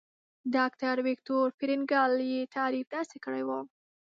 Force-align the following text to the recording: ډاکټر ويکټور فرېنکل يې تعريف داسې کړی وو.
ډاکټر 0.55 0.95
ويکټور 1.07 1.47
فرېنکل 1.57 2.11
يې 2.31 2.41
تعريف 2.55 2.87
داسې 2.95 3.17
کړی 3.25 3.43
وو. 3.47 3.59